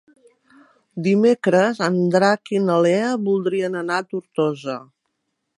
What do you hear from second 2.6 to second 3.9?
na Lea voldrien